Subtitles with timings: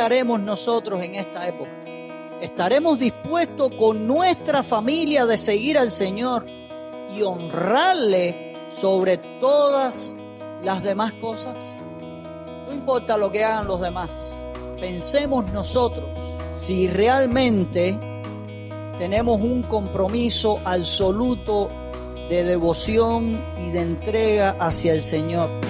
[0.00, 1.70] haremos nosotros en esta época?
[2.40, 6.46] ¿Estaremos dispuestos con nuestra familia de seguir al Señor
[7.14, 10.16] y honrarle sobre todas
[10.62, 11.84] las demás cosas?
[12.66, 14.46] No importa lo que hagan los demás,
[14.80, 16.08] pensemos nosotros
[16.52, 17.98] si realmente
[18.98, 21.68] tenemos un compromiso absoluto
[22.28, 25.69] de devoción y de entrega hacia el Señor.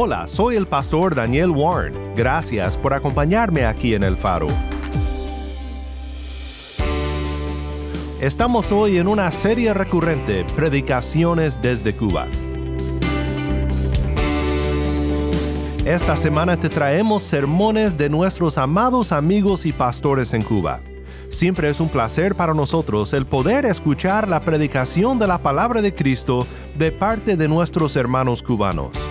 [0.00, 2.14] Hola, soy el pastor Daniel Warren.
[2.14, 4.46] Gracias por acompañarme aquí en El Faro.
[8.20, 12.28] Estamos hoy en una serie recurrente, Predicaciones desde Cuba.
[15.84, 20.80] Esta semana te traemos sermones de nuestros amados amigos y pastores en Cuba.
[21.28, 25.92] Siempre es un placer para nosotros el poder escuchar la predicación de la palabra de
[25.92, 26.46] Cristo
[26.78, 29.07] de parte de nuestros hermanos cubanos.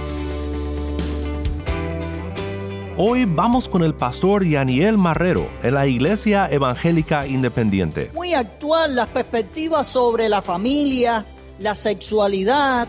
[2.99, 8.09] Hoy vamos con el pastor Yaniel Marrero en la Iglesia Evangélica Independiente.
[8.15, 11.23] Muy actual las perspectivas sobre la familia,
[11.59, 12.87] la sexualidad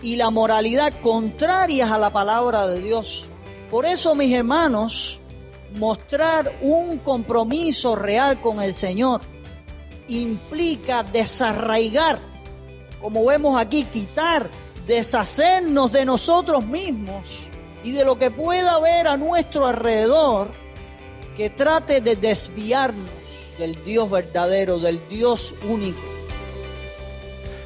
[0.00, 3.26] y la moralidad contrarias a la palabra de Dios.
[3.70, 5.20] Por eso, mis hermanos,
[5.78, 9.20] mostrar un compromiso real con el Señor
[10.08, 12.18] implica desarraigar,
[12.98, 14.48] como vemos aquí, quitar,
[14.86, 17.48] deshacernos de nosotros mismos
[17.84, 20.48] y de lo que pueda haber a nuestro alrededor
[21.36, 23.10] que trate de desviarnos
[23.58, 26.00] del Dios verdadero, del Dios único.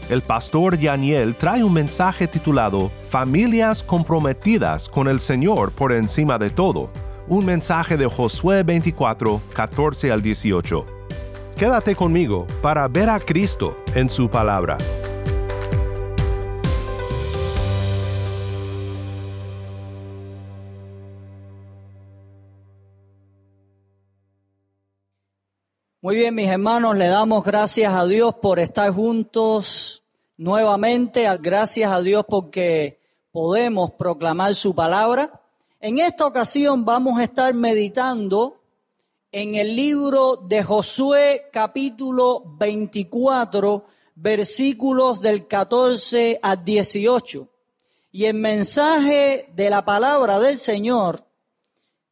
[0.09, 6.51] El pastor Yaniel trae un mensaje titulado Familias comprometidas con el Señor por encima de
[6.51, 6.91] todo,
[7.29, 10.87] un mensaje de Josué 24, 14 al 18.
[11.57, 14.77] Quédate conmigo para ver a Cristo en su palabra.
[26.05, 30.03] Muy bien, mis hermanos, le damos gracias a Dios por estar juntos
[30.37, 31.29] nuevamente.
[31.41, 32.99] Gracias a Dios porque
[33.31, 35.41] podemos proclamar su palabra.
[35.79, 38.65] En esta ocasión vamos a estar meditando
[39.31, 43.85] en el libro de Josué capítulo 24,
[44.17, 47.49] versículos del 14 al 18.
[48.11, 51.25] Y el mensaje de la palabra del Señor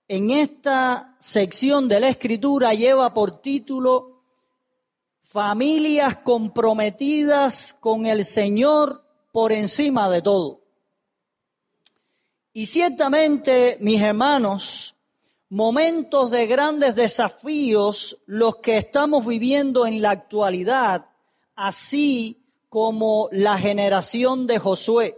[0.06, 4.22] en esta sección de la escritura lleva por título
[5.22, 10.60] Familias comprometidas con el Señor por encima de todo.
[12.52, 14.96] Y ciertamente, mis hermanos,
[15.50, 21.06] momentos de grandes desafíos los que estamos viviendo en la actualidad,
[21.54, 25.16] así como la generación de Josué.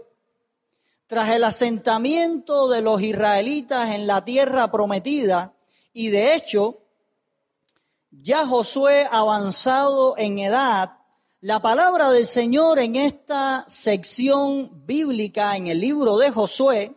[1.06, 5.51] Tras el asentamiento de los israelitas en la tierra prometida,
[5.92, 6.78] y de hecho,
[8.10, 10.98] ya Josué avanzado en edad,
[11.40, 16.94] la palabra del Señor en esta sección bíblica, en el libro de Josué,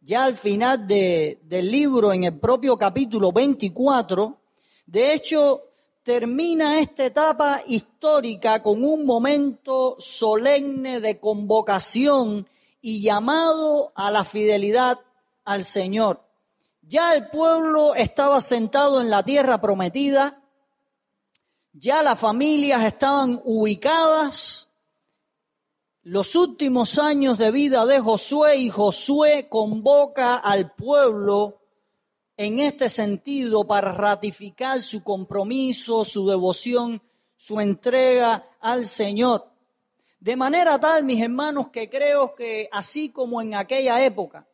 [0.00, 4.38] ya al final de, del libro, en el propio capítulo 24,
[4.86, 5.64] de hecho,
[6.02, 12.48] termina esta etapa histórica con un momento solemne de convocación
[12.80, 14.98] y llamado a la fidelidad
[15.44, 16.27] al Señor.
[16.88, 20.42] Ya el pueblo estaba sentado en la tierra prometida,
[21.74, 24.70] ya las familias estaban ubicadas,
[26.00, 31.60] los últimos años de vida de Josué y Josué convoca al pueblo
[32.38, 37.02] en este sentido para ratificar su compromiso, su devoción,
[37.36, 39.46] su entrega al Señor.
[40.20, 44.48] De manera tal, mis hermanos, que creo que así como en aquella época,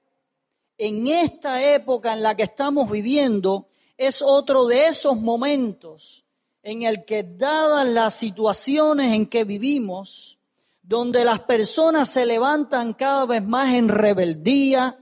[0.78, 6.24] en esta época en la que estamos viviendo, es otro de esos momentos
[6.62, 10.38] en el que dadas las situaciones en que vivimos,
[10.82, 14.98] donde las personas se levantan cada vez más en rebeldía,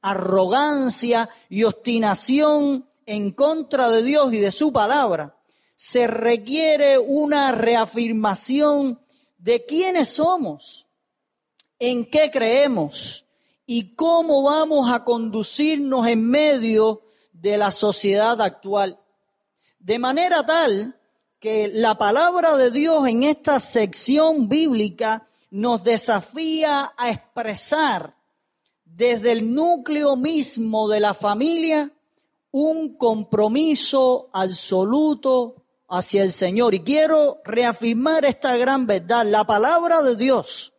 [0.00, 5.36] arrogancia y obstinación en contra de Dios y de su palabra,
[5.74, 9.00] se requiere una reafirmación
[9.38, 10.86] de quiénes somos,
[11.78, 13.26] en qué creemos
[13.72, 17.02] y cómo vamos a conducirnos en medio
[17.32, 18.98] de la sociedad actual.
[19.78, 20.98] De manera tal
[21.38, 28.16] que la palabra de Dios en esta sección bíblica nos desafía a expresar
[28.84, 31.92] desde el núcleo mismo de la familia
[32.50, 36.74] un compromiso absoluto hacia el Señor.
[36.74, 39.24] Y quiero reafirmar esta gran verdad.
[39.26, 40.69] La palabra de Dios,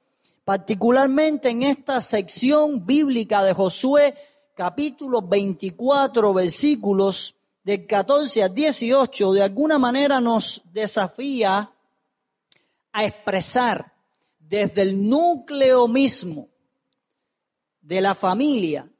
[0.52, 4.14] particularmente en esta sección bíblica de Josué,
[4.54, 11.72] capítulo 24, versículos del 14 al 18, de alguna manera nos desafía
[12.92, 13.94] a expresar
[14.40, 16.50] desde el núcleo mismo
[17.80, 18.92] de la familia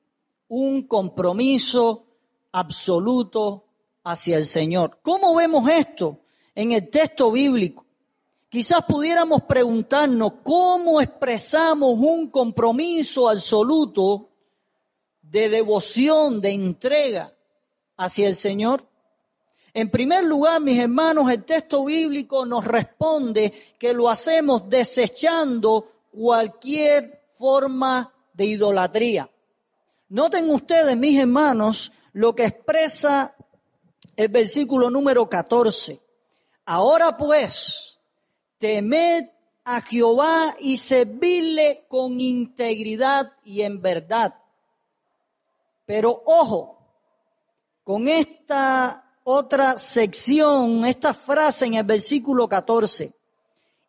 [0.48, 2.06] un compromiso
[2.54, 3.66] absoluto
[4.06, 5.00] hacia el Señor.
[5.02, 6.22] ¿Cómo vemos esto
[6.56, 7.86] en el texto bíblico?
[8.52, 14.28] Quizás pudiéramos preguntarnos cómo expresamos un compromiso absoluto
[15.22, 17.34] de devoción, de entrega
[17.96, 18.86] hacia el Señor.
[19.74, 27.24] En primer lugar, mis hermanos, el texto bíblico nos responde que lo hacemos desechando cualquier
[27.40, 29.30] forma de idolatría.
[30.10, 33.34] Noten ustedes, mis hermanos, lo que expresa
[34.18, 36.02] el versículo número 14.
[36.66, 37.91] Ahora pues,
[38.62, 39.26] temed
[39.66, 44.36] a Jehová y servirle con integridad y en verdad.
[45.86, 46.78] Pero ojo,
[47.84, 53.12] con esta otra sección, esta frase en el versículo 14,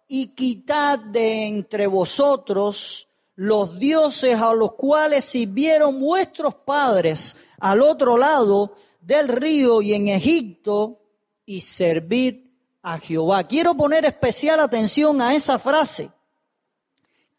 [0.09, 8.17] y quitad de entre vosotros los dioses a los cuales sirvieron vuestros padres al otro
[8.17, 10.99] lado del río y en Egipto
[11.45, 12.52] y servir
[12.83, 13.47] a Jehová.
[13.47, 16.11] Quiero poner especial atención a esa frase.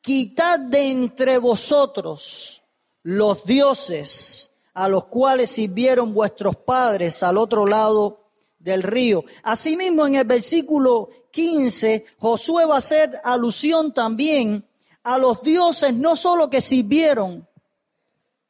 [0.01, 2.63] Quitad de entre vosotros
[3.03, 8.23] los dioses a los cuales sirvieron vuestros padres al otro lado
[8.57, 9.23] del río.
[9.43, 14.67] Asimismo, en el versículo 15, Josué va a hacer alusión también
[15.03, 17.47] a los dioses no solo que sirvieron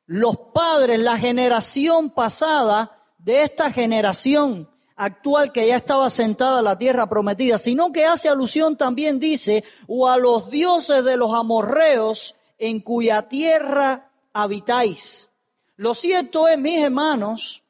[0.05, 6.77] los padres, la generación pasada de esta generación actual que ya estaba sentada en la
[6.77, 12.35] tierra prometida, sino que hace alusión también, dice, o a los dioses de los amorreos
[12.57, 15.31] en cuya tierra habitáis.
[15.75, 17.63] Lo cierto es, mis hermanos,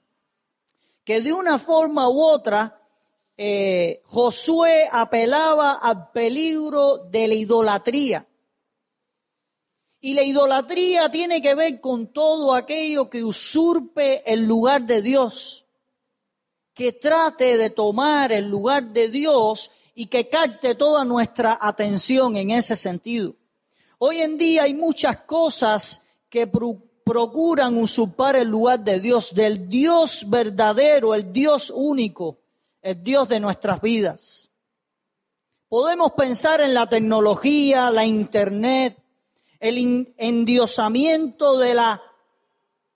[1.04, 2.82] que de una forma u otra,
[3.38, 8.28] eh, Josué apelaba al peligro de la idolatría.
[10.00, 15.63] Y la idolatría tiene que ver con todo aquello que usurpe el lugar de Dios,
[16.74, 22.50] que trate de tomar el lugar de Dios y que capte toda nuestra atención en
[22.50, 23.36] ese sentido.
[24.00, 30.26] Hoy en día hay muchas cosas que procuran usurpar el lugar de Dios, del Dios
[30.28, 32.40] verdadero, el Dios único,
[32.82, 34.52] el Dios de nuestras vidas.
[35.70, 38.98] Podemos pensar en la tecnología, la internet,
[39.60, 42.02] el endiosamiento de la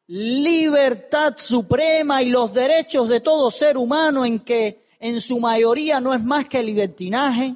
[0.08, 6.14] libertad suprema y los derechos de todo ser humano en que en su mayoría no
[6.14, 7.56] es más que libertinaje.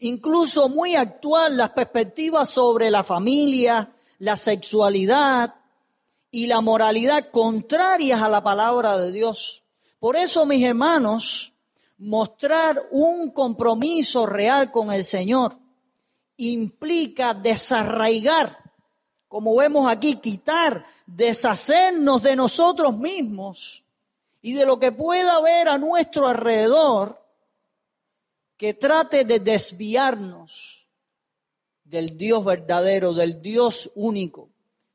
[0.00, 5.54] Incluso muy actual las perspectivas sobre la familia, la sexualidad
[6.30, 9.62] y la moralidad contrarias a la palabra de Dios.
[9.98, 11.52] Por eso, mis hermanos,
[11.98, 15.56] mostrar un compromiso real con el Señor
[16.36, 18.63] implica desarraigar,
[19.34, 23.82] como vemos aquí, quitar, deshacernos de nosotros mismos
[24.40, 27.20] y de lo que pueda haber a nuestro alrededor
[28.56, 30.86] que trate de desviarnos
[31.82, 34.50] del Dios verdadero, del Dios único.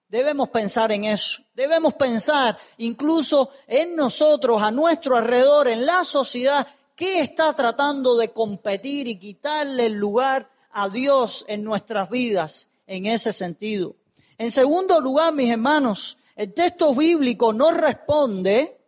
[0.07, 1.43] Debemos pensar en eso.
[1.53, 6.65] Debemos pensar incluso en nosotros, a nuestro alrededor, en la sociedad,
[6.95, 13.05] que está tratando de competir y quitarle el lugar a Dios en nuestras vidas en
[13.05, 13.98] ese sentido.
[14.39, 18.79] En segundo lugar, mis hermanos, el texto bíblico nos responde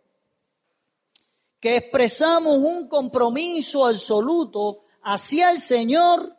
[1.60, 6.38] que expresamos un compromiso absoluto hacia el Señor,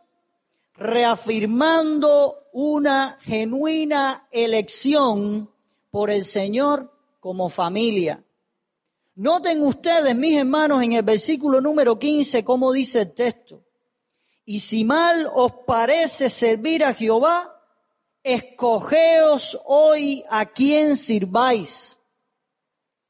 [0.72, 5.52] reafirmando una genuina elección
[5.90, 6.90] por el Señor
[7.20, 8.24] como familia.
[9.16, 13.62] Noten ustedes, mis hermanos, en el versículo número 15, cómo dice el texto.
[14.46, 17.61] Y si mal os parece servir a Jehová,
[18.22, 21.98] escogeos hoy a quién sirváis.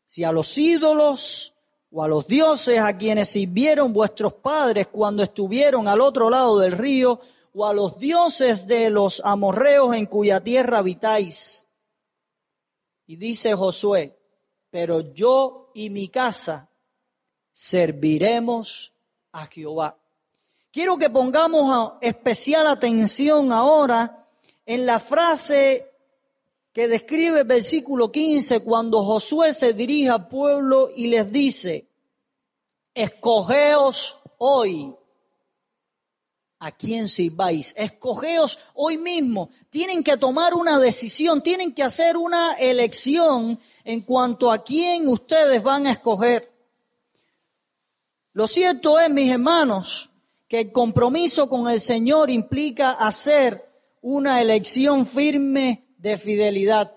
[0.06, 1.54] Si a los ídolos
[1.90, 6.72] o a los dioses a quienes sirvieron vuestros padres cuando estuvieron al otro lado del
[6.72, 7.20] río,
[7.54, 11.66] o a los dioses de los amorreos en cuya tierra habitáis.
[13.06, 14.18] Y dice Josué,
[14.70, 16.70] pero yo y mi casa
[17.52, 18.92] serviremos
[19.32, 19.98] a Jehová.
[20.70, 24.21] Quiero que pongamos especial atención ahora
[24.66, 25.90] en la frase
[26.72, 31.86] que describe el versículo 15 cuando Josué se dirige al pueblo y les dice,
[32.94, 34.94] escogeos hoy
[36.62, 37.74] a quién sirváis.
[37.76, 39.50] Escogeos hoy mismo.
[39.68, 45.60] Tienen que tomar una decisión, tienen que hacer una elección en cuanto a quién ustedes
[45.62, 46.50] van a escoger.
[48.32, 50.08] Lo cierto es, mis hermanos,
[50.46, 53.71] que el compromiso con el Señor implica hacer
[54.02, 56.92] una elección firme de fidelidad.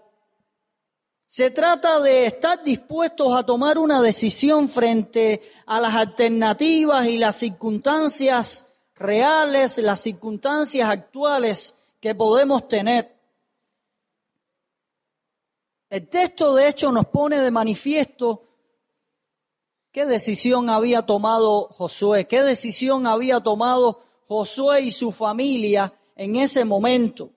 [1.27, 7.35] Se trata de estar dispuestos a tomar una decisión frente a las alternativas y las
[7.37, 13.15] circunstancias reales, las circunstancias actuales que podemos tener.
[15.89, 18.43] El texto de hecho nos pone de manifiesto
[19.91, 26.65] qué decisión había tomado Josué, qué decisión había tomado Josué y su familia en ese
[26.65, 27.31] momento.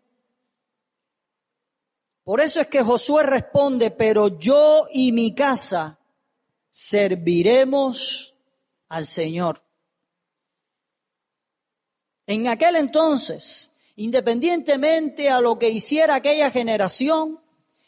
[2.25, 5.99] Por eso es que Josué responde, pero yo y mi casa
[6.70, 8.35] serviremos
[8.88, 9.62] al Señor.
[12.26, 17.40] En aquel entonces, independientemente a lo que hiciera aquella generación,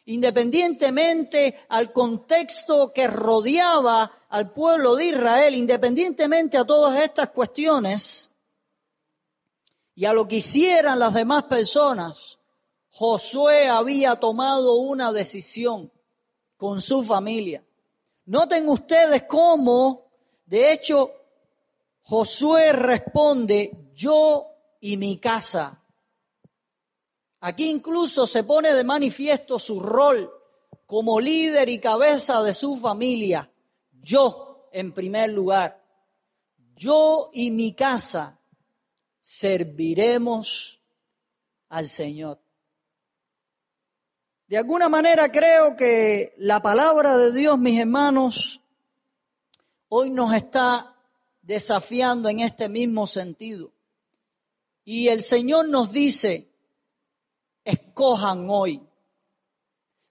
[0.06, 8.29] independientemente al contexto que rodeaba al pueblo de Israel, independientemente a todas estas cuestiones
[9.94, 12.38] y a lo que hicieran las demás personas,
[12.90, 15.92] Josué había tomado una decisión
[16.56, 17.64] con su familia.
[18.26, 20.10] Noten ustedes cómo,
[20.46, 21.12] de hecho,
[22.02, 24.46] Josué responde, yo
[24.80, 25.82] y mi casa.
[27.40, 30.30] Aquí incluso se pone de manifiesto su rol
[30.86, 33.50] como líder y cabeza de su familia.
[33.92, 35.82] Yo, en primer lugar,
[36.74, 38.39] yo y mi casa
[39.30, 40.80] serviremos
[41.68, 42.40] al Señor.
[44.48, 48.60] De alguna manera creo que la palabra de Dios, mis hermanos,
[49.88, 50.96] hoy nos está
[51.42, 53.70] desafiando en este mismo sentido.
[54.84, 56.50] Y el Señor nos dice,
[57.62, 58.82] escojan hoy,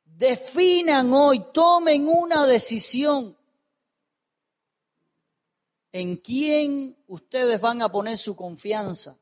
[0.05, 3.35] definan hoy, tomen una decisión
[5.91, 9.17] en quién ustedes van a poner su confianza.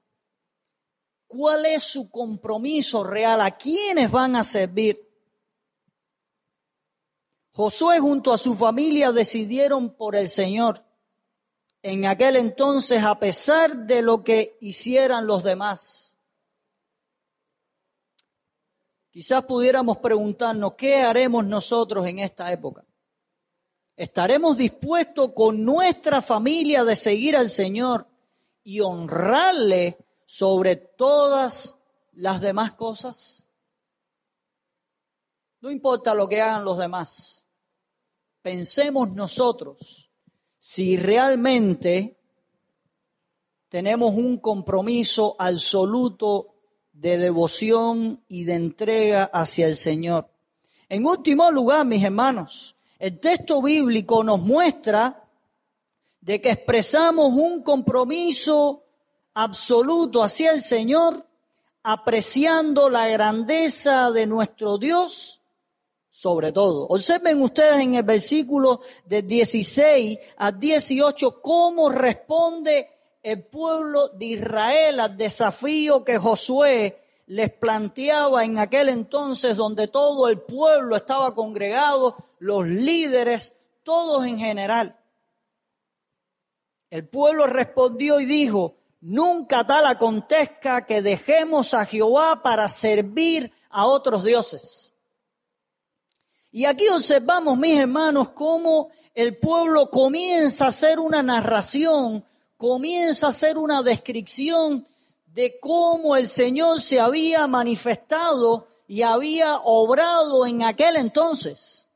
[1.28, 3.42] ¿Cuál es su compromiso real?
[3.42, 5.04] ¿A quiénes van a servir?
[7.52, 10.86] Josué junto a su familia decidieron por el Señor
[11.82, 16.18] en aquel entonces a pesar de lo que hicieran los demás.
[19.10, 22.86] Quizás pudiéramos preguntarnos, ¿qué haremos nosotros en esta época?
[23.98, 28.08] ¿Estaremos dispuestos con nuestra familia de seguir al Señor
[28.64, 31.80] y honrarle sobre todas
[32.14, 33.48] las demás cosas?
[35.62, 37.48] No importa lo que hagan los demás.
[38.44, 40.12] Pensemos nosotros
[40.60, 42.20] si realmente
[43.68, 46.54] tenemos un compromiso absoluto
[46.94, 50.30] de devoción y de entrega hacia el Señor.
[50.88, 55.24] En último lugar, mis hermanos, el texto bíblico nos muestra
[56.22, 58.84] de que expresamos un compromiso
[59.34, 61.26] absoluto hacia el Señor,
[61.84, 65.38] apreciando la grandeza de nuestro Dios
[66.18, 66.88] sobre todo.
[66.88, 72.90] Observen ustedes en el versículo de 16 a 18 cómo responde
[73.22, 80.30] el pueblo de Israel al desafío que Josué les planteaba en aquel entonces donde todo
[80.30, 84.98] el pueblo estaba congregado, los líderes, todos en general.
[86.90, 93.86] El pueblo respondió y dijo, nunca tal acontezca que dejemos a Jehová para servir a
[93.86, 94.94] otros dioses.
[96.50, 102.24] Y aquí observamos, mis hermanos, cómo el pueblo comienza a hacer una narración,
[102.56, 104.88] comienza a hacer una descripción
[105.38, 111.88] de cómo el Señor se había manifestado y había obrado en aquel entonces.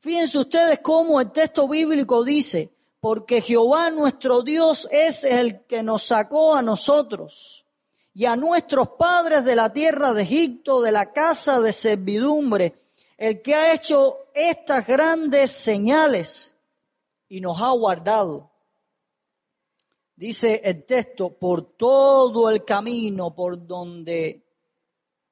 [0.00, 6.06] Fíjense ustedes cómo el texto bíblico dice, porque Jehová nuestro Dios es el que nos
[6.06, 7.66] sacó a nosotros
[8.12, 12.74] y a nuestros padres de la tierra de Egipto, de la casa de servidumbre,
[13.16, 16.56] el que ha hecho estas grandes señales
[17.28, 18.50] y nos ha guardado.
[20.16, 24.46] Dice el texto, por todo el camino por donde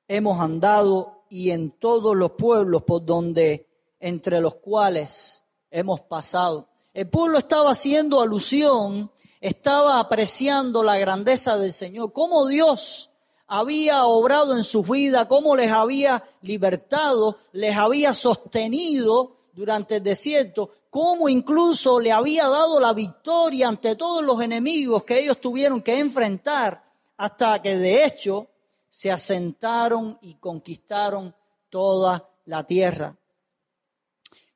[0.09, 3.69] hemos andado y en todos los pueblos por donde
[4.01, 6.69] entre los cuales hemos pasado.
[6.93, 9.11] El pueblo estaba haciendo alusión,
[9.41, 13.11] estaba apreciando la grandeza del Señor, cómo Dios
[13.47, 20.71] había obrado en su vida, cómo les había libertado, les había sostenido durante el desierto,
[20.93, 25.99] cómo incluso le había dado la victoria ante todos los enemigos que ellos tuvieron que
[25.99, 26.85] enfrentar,
[27.17, 28.49] hasta que de hecho
[28.91, 31.35] se asentaron y conquistaron
[31.71, 33.17] toda la tierra.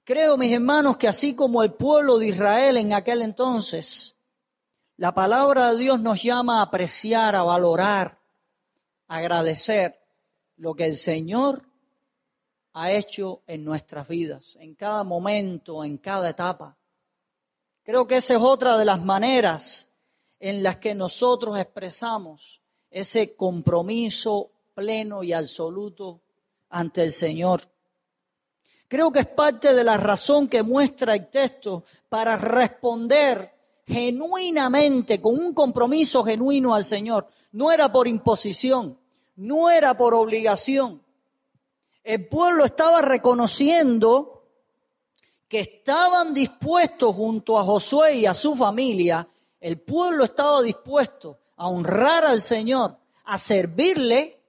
[0.05, 4.15] Creo, mis hermanos, que así como el pueblo de Israel en aquel entonces,
[4.99, 8.21] la palabra de Dios nos llama a apreciar, a valorar,
[9.09, 9.99] a agradecer
[10.59, 11.66] lo que el Señor
[12.79, 16.77] ha hecho en nuestras vidas, en cada momento, en cada etapa.
[17.83, 19.89] Creo que esa es otra de las maneras
[20.39, 26.21] en las que nosotros expresamos ese compromiso pleno y absoluto
[26.69, 27.63] ante el Señor.
[28.89, 33.55] Creo que es parte de la razón que muestra el texto para responder
[33.87, 37.27] genuinamente, con un compromiso genuino al Señor.
[37.53, 38.99] No era por imposición,
[39.35, 41.06] no era por obligación.
[42.07, 44.45] El pueblo estaba reconociendo
[45.49, 51.67] que estaban dispuestos junto a Josué y a su familia, el pueblo estaba dispuesto a
[51.67, 54.41] honrar al Señor, a servirle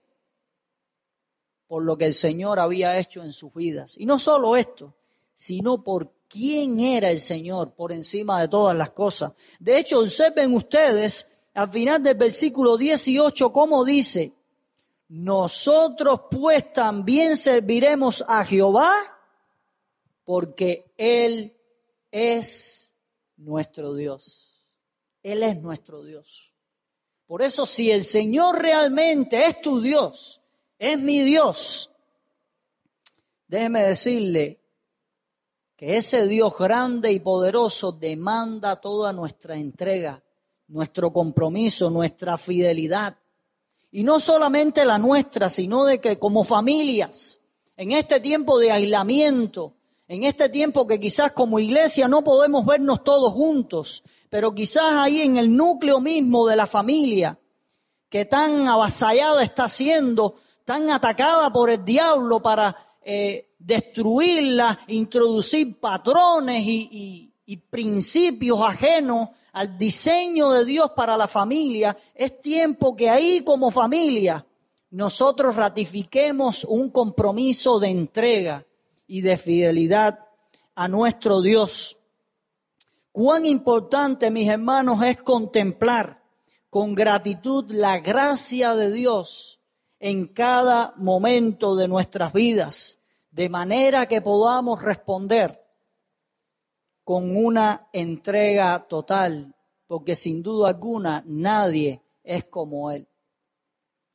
[1.65, 3.95] por lo que el Señor había hecho en sus vidas.
[3.97, 4.93] Y no solo esto,
[5.33, 9.33] sino por quién era el Señor por encima de todas las cosas.
[9.59, 14.36] De hecho, observen ustedes al final del versículo 18 cómo dice,
[15.09, 18.91] nosotros pues también serviremos a Jehová
[20.23, 21.57] porque Él
[22.11, 22.93] es
[23.37, 24.65] nuestro Dios.
[25.23, 26.53] Él es nuestro Dios.
[27.25, 30.41] Por eso si el Señor realmente es tu Dios,
[30.79, 31.91] es mi Dios.
[33.47, 34.61] Déjeme decirle
[35.75, 40.23] que ese Dios grande y poderoso demanda toda nuestra entrega,
[40.67, 43.17] nuestro compromiso, nuestra fidelidad.
[43.91, 47.41] Y no solamente la nuestra, sino de que como familias,
[47.75, 49.75] en este tiempo de aislamiento,
[50.07, 55.21] en este tiempo que quizás como iglesia no podemos vernos todos juntos, pero quizás ahí
[55.21, 57.39] en el núcleo mismo de la familia,
[58.09, 66.63] que tan avasallada está siendo tan atacada por el diablo para eh, destruirla, introducir patrones
[66.65, 73.41] y, y principios ajenos al diseño de Dios para la familia, es tiempo que ahí
[73.45, 74.45] como familia
[74.89, 78.65] nosotros ratifiquemos un compromiso de entrega
[79.07, 80.19] y de fidelidad
[80.75, 81.97] a nuestro Dios.
[83.13, 86.21] Cuán importante, mis hermanos, es contemplar
[86.69, 89.59] con gratitud la gracia de Dios
[89.99, 92.99] en cada momento de nuestras vidas,
[93.31, 95.66] de manera que podamos responder
[97.07, 99.55] con una entrega total,
[99.87, 103.07] porque sin duda alguna nadie es como Él.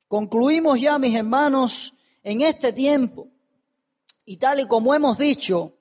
[0.06, 3.28] Concluimos ya, mis hermanos, en este tiempo,
[4.26, 5.72] y tal y como hemos dicho,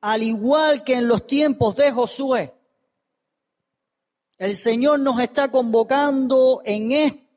[0.00, 2.54] al igual que en los tiempos de Josué,
[4.38, 7.30] el Señor nos está convocando en este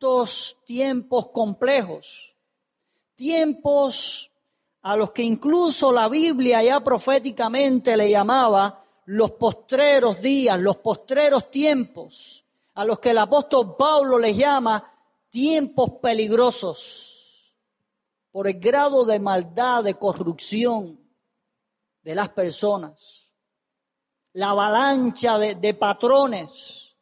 [0.66, 2.36] tiempos complejos,
[3.16, 4.32] tiempos
[4.82, 11.52] a los que incluso la Biblia ya proféticamente le llamaba los postreros días, los postreros
[11.52, 14.84] tiempos, a los que el apóstol Pablo les llama
[15.30, 17.56] tiempos peligrosos
[18.32, 21.00] por el grado de maldad, de corrupción
[22.02, 23.32] de las personas,
[24.34, 26.96] la avalancha de, patrones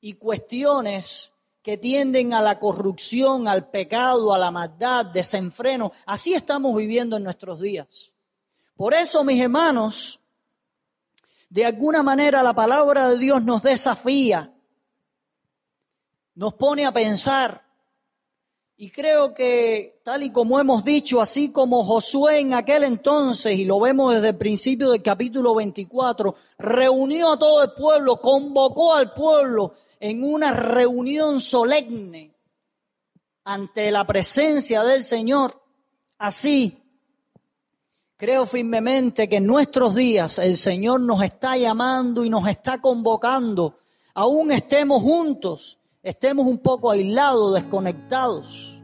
[0.00, 1.32] y cuestiones
[1.62, 5.92] que tienden a la corrupción, al pecado, a la maldad, desenfreno.
[6.04, 8.12] Así estamos viviendo en nuestros días.
[8.76, 10.20] Por eso, mis hermanos,
[11.48, 14.52] de alguna manera la palabra de Dios nos desafía,
[16.34, 17.64] nos pone a pensar.
[18.78, 23.64] Y creo que, tal y como hemos dicho, así como Josué en aquel entonces, y
[23.64, 29.14] lo vemos desde el principio del capítulo 24, reunió a todo el pueblo, convocó al
[29.14, 32.34] pueblo en una reunión solemne
[33.44, 35.62] ante la presencia del Señor.
[36.18, 36.82] Así,
[38.18, 43.78] Creo firmemente que en nuestros días el Señor nos está llamando y nos está convocando.
[44.14, 48.80] Aún estemos juntos, estemos un poco aislados, desconectados,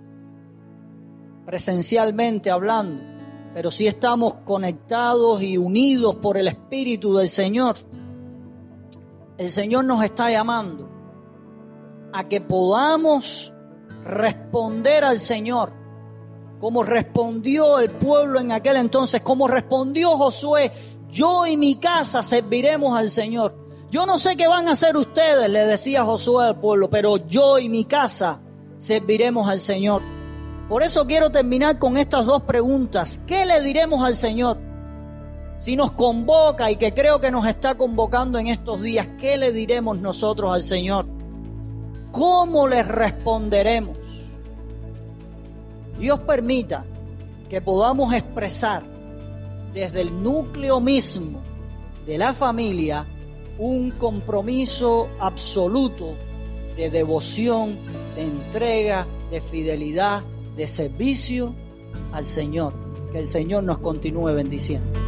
[1.47, 3.03] presencialmente hablando,
[3.55, 7.77] pero sí estamos conectados y unidos por el Espíritu del Señor.
[9.39, 10.91] El Señor nos está llamando
[12.13, 13.55] a que podamos
[14.05, 15.82] responder al Señor
[16.63, 20.71] como respondió el pueblo en aquel entonces, como respondió Josué,
[21.11, 23.57] yo y mi casa serviremos al Señor.
[23.91, 27.59] Yo no sé qué van a hacer ustedes, le decía Josué al pueblo, pero yo
[27.59, 28.43] y mi casa
[28.79, 30.03] serviremos al Señor.
[30.69, 33.21] Por eso quiero terminar con estas dos preguntas.
[33.27, 34.57] ¿Qué le diremos al Señor?
[35.59, 39.51] Si nos convoca y que creo que nos está convocando en estos días, ¿qué le
[39.51, 41.09] diremos nosotros al Señor?
[42.13, 44.02] ¿Cómo le responderemos?
[46.03, 46.85] Dios permita
[47.49, 48.83] que podamos expresar
[49.73, 51.41] desde el núcleo mismo
[52.05, 53.07] de la familia
[53.57, 56.17] un compromiso absoluto
[56.77, 57.79] de devoción,
[58.17, 60.25] de entrega, de fidelidad,
[60.57, 61.55] de servicio
[62.11, 62.75] al Señor.
[63.13, 65.02] Que el Señor nos continúe bendiciendo.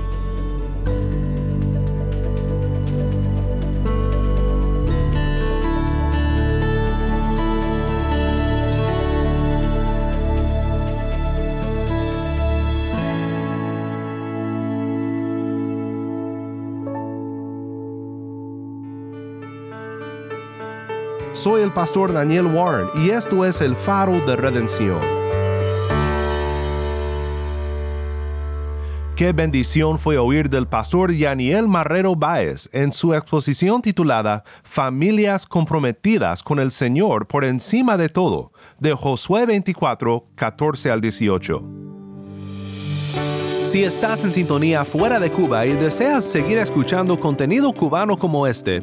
[21.44, 24.98] Soy el pastor Daniel Warren y esto es el faro de redención.
[29.14, 36.42] Qué bendición fue oír del pastor Yaniel Marrero Báez en su exposición titulada Familias comprometidas
[36.42, 41.62] con el Señor por encima de todo, de Josué 24, 14 al 18.
[43.64, 48.82] Si estás en sintonía fuera de Cuba y deseas seguir escuchando contenido cubano como este,